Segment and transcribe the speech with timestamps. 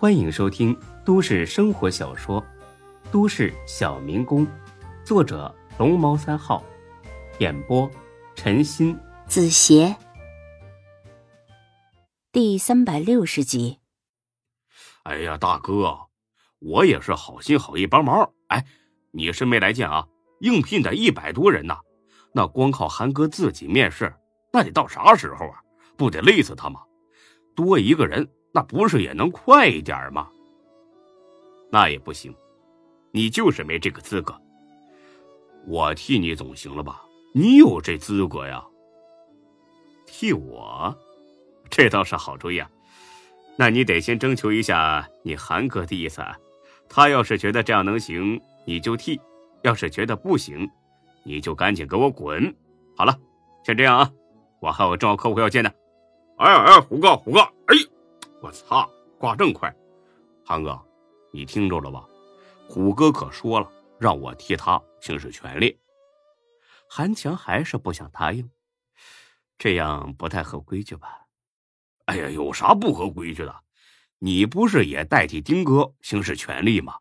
[0.00, 0.74] 欢迎收听
[1.04, 2.40] 都市生活小说
[3.12, 4.46] 《都市小民工》，
[5.04, 6.64] 作者龙猫三号，
[7.38, 7.86] 演播
[8.34, 9.94] 陈鑫、子邪，
[12.32, 13.78] 第三百六十集。
[15.02, 15.94] 哎呀，大哥，
[16.60, 18.32] 我也是好心好意帮忙。
[18.46, 18.64] 哎，
[19.10, 20.08] 你是没来见啊？
[20.40, 21.78] 应聘的一百多人呐，
[22.32, 24.10] 那光靠韩哥自己面试，
[24.50, 25.60] 那得到啥时候啊？
[25.98, 26.80] 不得累死他吗？
[27.54, 30.28] 多一个人，那不是也能快一点吗？
[31.70, 32.34] 那也不行，
[33.12, 34.34] 你就是没这个资格。
[35.66, 37.02] 我替你总行了吧？
[37.32, 38.64] 你有这资格呀？
[40.04, 40.96] 替我，
[41.68, 42.68] 这倒是好主意啊。
[43.56, 46.36] 那你得先征求一下你韩哥的意思啊，
[46.88, 49.16] 他要是觉得这样能行，你就替；
[49.62, 50.68] 要是觉得不行，
[51.24, 52.52] 你就赶紧给我滚。
[52.96, 53.16] 好了，
[53.64, 54.10] 先这样啊，
[54.60, 55.70] 我还有重要客户要见呢。
[56.38, 57.76] 哎哎，虎哥，虎哥，哎，
[58.42, 59.74] 我擦，挂这么快，
[60.44, 60.80] 韩哥，
[61.30, 62.08] 你听着了吧？
[62.68, 65.78] 虎哥可说了，让我替他行使权利。
[66.88, 68.50] 韩强还是不想答应，
[69.58, 71.26] 这样不太合规矩吧？
[72.06, 73.62] 哎呀，有啥不合规矩的？
[74.18, 76.98] 你不是也代替丁哥行使权利吗？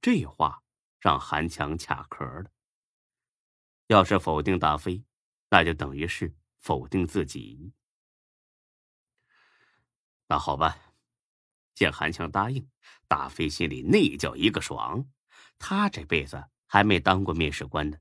[0.00, 0.62] 这话
[1.00, 2.44] 让韩强卡壳了。
[3.86, 5.02] 要是否定大飞，
[5.48, 7.72] 那就等于是否定自己。
[10.26, 10.78] 那好吧，
[11.74, 12.68] 见韩强答应，
[13.06, 15.06] 大飞心里那叫一个爽。
[15.58, 17.98] 他这辈子还没当过面试官呢，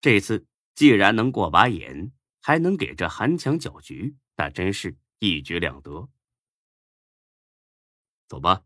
[0.00, 6.08] 这次既然能过把瘾，还能给这韩强搅局，那真是一举两得。
[8.28, 8.64] 走吧，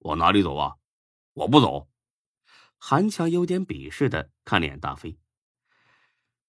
[0.00, 0.76] 往哪里走啊？
[1.32, 1.88] 我不走。
[2.78, 5.18] 韩强有点鄙视的看脸大飞，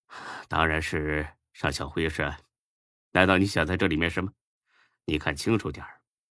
[0.48, 2.34] 当然是上小会议室。
[3.12, 4.32] 难道你想在这里面试吗？
[5.06, 5.86] 你看清楚点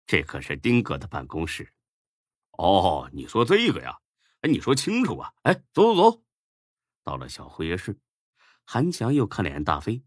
[0.06, 1.74] 这可是丁哥的办公室。
[2.52, 3.98] 哦，你说这个呀？
[4.42, 5.34] 哎，你说清楚啊！
[5.44, 6.24] 哎，走走走，
[7.04, 8.00] 到了小会议室，
[8.66, 10.04] 韩强又看脸大飞，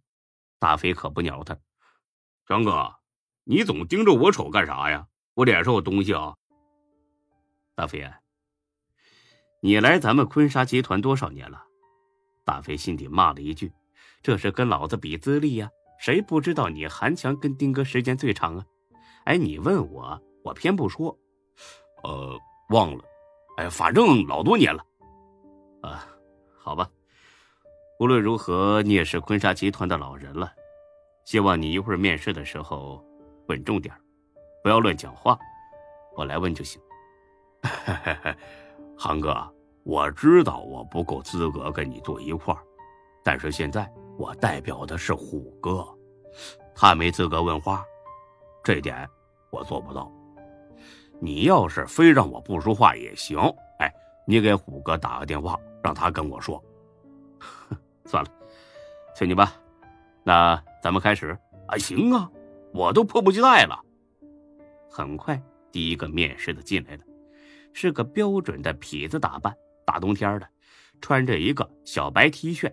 [0.59, 1.59] 大飞可不鸟他。
[2.47, 3.00] 张哥，
[3.44, 5.09] 你总盯着我瞅干啥呀？
[5.34, 6.37] 我脸上有东西啊！
[7.75, 8.09] 大飞，
[9.62, 11.65] 你来咱们坤沙集团多少年了？
[12.44, 13.73] 大飞心底骂了一句
[14.23, 18.65] ：“这是跟老子比资历呀！”谁不知道你韩强跟丁哥时间最长啊？
[19.25, 21.15] 哎，你问我，我偏不说。
[22.03, 22.38] 呃，
[22.71, 23.05] 忘了。
[23.59, 24.83] 哎，反正老多年了。
[25.83, 26.09] 啊，
[26.59, 26.88] 好吧。
[27.99, 30.50] 无论如何，你也是坤沙集团的老人了。
[31.27, 33.05] 希望你一会儿面试的时候
[33.49, 33.94] 稳重点
[34.62, 35.38] 不要乱讲话。
[36.17, 36.81] 我来问就行。
[38.97, 39.37] 韩哥，
[39.84, 42.62] 我知道我不够资格跟你坐一块儿，
[43.22, 43.87] 但是现在。
[44.20, 45.82] 我代表的是虎哥，
[46.75, 47.82] 他没资格问话，
[48.62, 49.08] 这点
[49.50, 50.12] 我做不到。
[51.19, 53.38] 你要是非让我不说话也行，
[53.78, 53.91] 哎，
[54.26, 56.62] 你给虎哥打个电话，让他跟我说。
[58.04, 58.31] 算了，
[59.14, 59.54] 随你吧。
[60.22, 61.31] 那咱们开始
[61.66, 61.78] 啊？
[61.78, 62.31] 行啊，
[62.75, 63.82] 我都迫不及待了。
[64.91, 65.42] 很快，
[65.72, 67.02] 第一个面试的进来了，
[67.72, 69.56] 是个标准的痞子打扮，
[69.87, 70.47] 大冬天的，
[71.00, 72.70] 穿着一个小白 T 恤、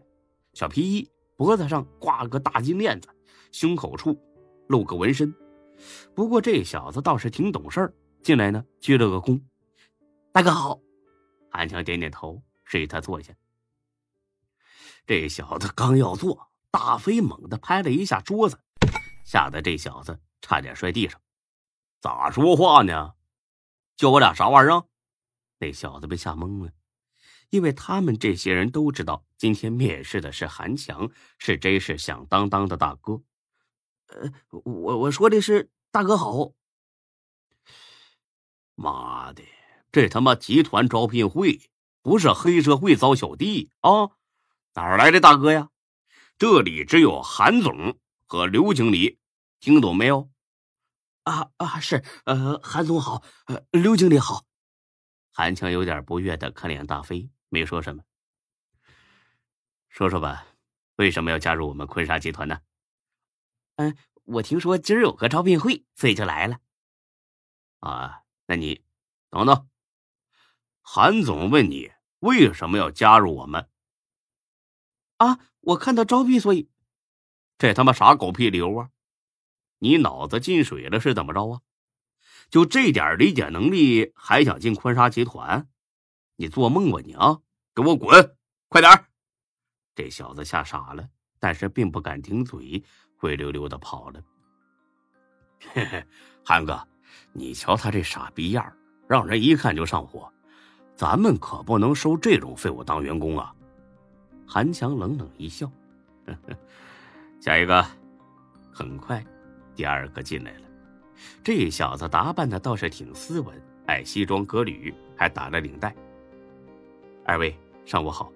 [0.54, 1.10] 小皮衣。
[1.38, 3.08] 脖子上挂了个大金链子，
[3.52, 4.20] 胸口处
[4.68, 5.34] 露个纹身。
[6.16, 7.94] 不过这小子倒是挺懂事儿，
[8.24, 9.40] 进来呢鞠了个躬
[10.34, 10.80] ：“大哥好。”
[11.52, 13.34] 韩强点点头，示意他坐下。
[15.06, 18.60] 这小子刚要坐，大飞猛地拍了一下桌子，
[19.24, 21.22] 吓得这小子差点摔地上。
[22.02, 23.14] 咋说话呢？
[23.96, 24.84] 叫我俩啥玩意儿？
[25.60, 26.72] 那小子被吓懵了。
[27.50, 33.22] 因为他们这些人都知道，今天面试的是韩强，是真是响当当的大哥。
[34.08, 36.54] 呃，我我说的是大哥好。
[38.76, 39.44] 妈的，
[39.92, 41.62] 这他妈集团招聘会
[42.02, 44.12] 不是黑社会招小弟啊？
[44.74, 45.70] 哪来的大哥呀？
[46.38, 49.20] 这里只有韩总和刘经理，
[49.60, 50.30] 听懂没有？
[51.24, 54.46] 啊啊，是，呃，韩总好，呃，刘经理好。
[55.32, 57.30] 韩强有点不悦的看脸大飞。
[57.50, 58.04] 没说什么，
[59.90, 60.46] 说说吧，
[60.96, 62.60] 为什么要加入我们坤沙集团呢？
[63.78, 63.96] 嗯，
[64.26, 66.60] 我听说今儿有个招聘会，所以就来了。
[67.80, 68.84] 啊，那你
[69.30, 69.70] 等等，
[70.82, 73.70] 韩总问你为什么要加入我们？
[75.18, 76.70] 啊，我看到招聘，所以
[77.58, 78.90] 这他妈啥狗屁理由啊？
[79.80, 81.62] 你脑子进水了是怎么着啊？
[82.50, 85.70] 就这点理解能力，还想进坤沙集团？
[86.40, 87.36] 你做梦吧你啊！
[87.74, 88.38] 给我滚，
[88.70, 88.92] 快点
[89.96, 91.08] 这小子吓傻了，
[91.40, 92.84] 但是并不敢顶嘴，
[93.18, 94.22] 灰溜溜的跑了。
[95.74, 96.06] 嘿嘿，
[96.46, 96.88] 韩哥，
[97.34, 98.72] 你瞧他这傻逼样
[99.08, 100.32] 让人一看就上火。
[100.96, 103.54] 咱们可不能收这种废物当员工啊！
[104.48, 105.68] 韩强冷冷一笑，
[106.26, 106.58] 呵呵，
[107.42, 107.84] 下一个。
[108.72, 109.26] 很快，
[109.76, 110.68] 第二个进来了。
[111.44, 115.96] 这小子打扮的倒是挺斯文，爱西装革履，还打了领带。
[117.28, 117.54] 二位
[117.86, 118.32] 上午好，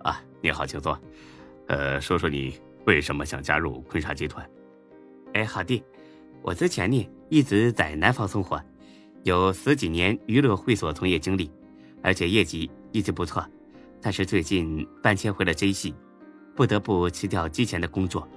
[0.00, 1.00] 啊，你好，请坐。
[1.68, 4.44] 呃，说说你为什么想加入坤沙集团？
[5.32, 5.80] 哎，好的，
[6.42, 8.60] 我之前呢一直在南方生活，
[9.22, 11.48] 有十几年娱乐会所从业经历，
[12.02, 13.46] 而且业绩一直不错。
[14.02, 15.94] 但是最近搬迁回了 J 系，
[16.56, 18.28] 不得不辞掉之前的工作。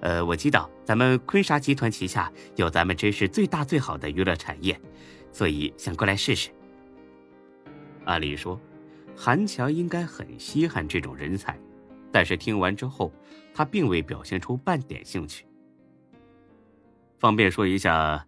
[0.00, 4.78] 呃，我知道咱们坤沙集团旗下有咱们 J 市最大最好的娱乐产业，
[5.32, 6.50] 所以想过来试试。
[8.04, 8.60] 按理说，
[9.24, 11.56] 韩强应该很稀罕这种人才，
[12.10, 13.12] 但是听完之后，
[13.54, 15.46] 他并未表现出半点兴趣。
[17.18, 18.26] 方便说一下，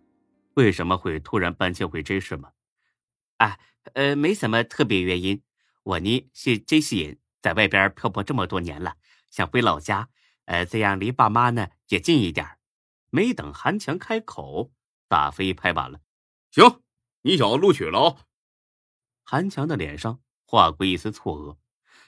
[0.54, 2.52] 为什么会突然搬迁回 J 市吗？
[3.38, 3.58] 啊，
[3.94, 5.42] 呃，没什么特别原因，
[5.82, 8.94] 我呢是 J 市人，在外边漂泊这么多年了，
[9.32, 10.08] 想回老家。
[10.44, 12.46] 呃，这样离爸妈呢也近一点。
[13.10, 14.70] 没等韩强开口，
[15.08, 15.98] 大飞拍板了
[16.54, 16.82] ：“行，
[17.22, 18.18] 你小子录取了哦。”
[19.26, 21.56] 韩强的脸上划过一丝错愕，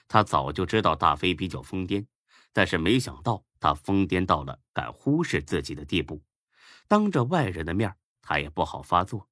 [0.07, 2.05] 他早就知道大飞比较疯癫，
[2.53, 6.23] 但是没想到他疯癫到了敢忽视自己的地步。
[6.87, 9.29] 当着外人的面，他也不好发作。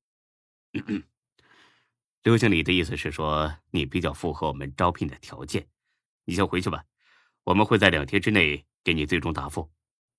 [2.23, 5.67] 刘经理的意思是说，你比较符合我们招聘的条件，
[6.25, 6.83] 你先回去吧，
[7.43, 8.65] 我们会在两天之内。
[8.85, 9.71] 给你最终答复，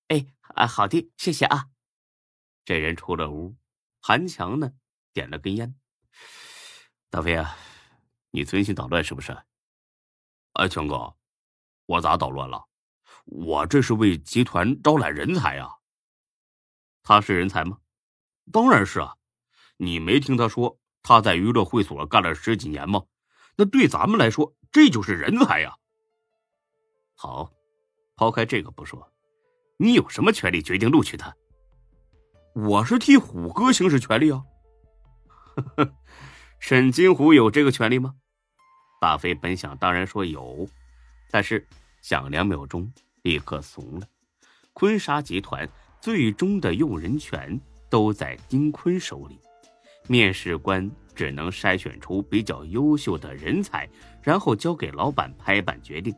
[0.09, 1.69] 哎啊，好的，谢谢啊。
[2.65, 3.55] 这人出了屋，
[4.01, 4.73] 韩强呢
[5.13, 5.77] 点了根烟。
[7.09, 7.57] 大飞啊，
[8.37, 9.35] 你存心捣乱是不是？
[10.53, 11.11] 哎，强哥，
[11.87, 12.63] 我咋捣乱了？
[13.25, 15.71] 我这是为集团招揽人才啊。
[17.03, 17.79] 他是人才吗？
[18.53, 19.15] 当然是啊。
[19.79, 23.03] 你没听他说他在娱乐会所干了十几年吗？
[23.57, 25.75] 那对咱们来说，这就是人才呀。
[27.15, 27.51] 好。
[28.17, 29.11] 抛开这个不说，
[29.79, 31.35] 你有什么权利决定录取他？
[32.55, 34.45] 我是替虎哥行使权利啊。
[36.61, 38.15] 沈金虎有这个权利吗？
[39.01, 40.67] 大飞本想当然说有，
[41.31, 41.67] 但是
[42.01, 42.91] 想两秒钟，
[43.23, 44.07] 立刻怂了。
[44.73, 45.69] 坤沙集团
[46.01, 47.61] 最终的用人权
[47.91, 49.39] 都在丁坤手里，
[50.07, 53.89] 面试官只能筛选出比较优秀的人才，
[54.23, 56.15] 然后交给老板拍板决定。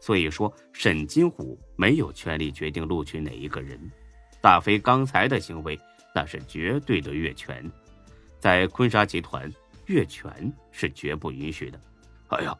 [0.00, 3.78] 所以说，沈金虎没有权利决定录取哪一个人。
[4.40, 5.78] 大飞刚才的行为，
[6.14, 7.68] 那是绝对的越权，
[8.38, 9.52] 在坤沙集团，
[9.88, 11.80] 越权是绝不允许的。
[12.28, 12.56] 哎呀，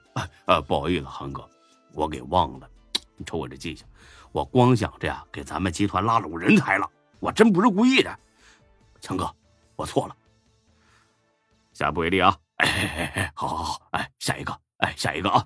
[0.47, 1.49] 呃，不好意思，韩哥，
[1.93, 2.69] 我给忘了。
[3.17, 3.87] 你瞅我这记性，
[4.33, 6.91] 我光想着呀，给咱们集团拉拢人才了，
[7.21, 8.19] 我真不是故意的。
[9.01, 9.33] 强哥，
[9.77, 10.17] 我错了，
[11.73, 12.37] 下不为例啊！
[12.57, 15.45] 哎哎哎，好好好，哎，下一个，哎，下一个啊。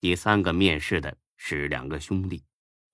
[0.00, 2.42] 第三个面试的是两个兄弟，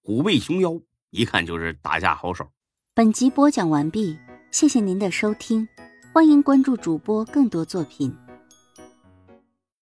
[0.02, 0.80] 虎背熊腰，
[1.10, 2.48] 一看就是打架好手。
[2.94, 4.18] 本集播讲完毕，
[4.50, 5.66] 谢谢您的收听，
[6.14, 8.16] 欢迎关注主播更多作品。